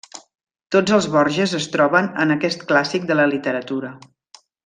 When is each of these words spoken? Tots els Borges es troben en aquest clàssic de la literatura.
Tots 0.75 0.93
els 0.95 1.07
Borges 1.15 1.53
es 1.59 1.67
troben 1.75 2.09
en 2.25 2.35
aquest 2.37 2.65
clàssic 2.73 3.07
de 3.13 3.19
la 3.21 3.27
literatura. 3.35 3.93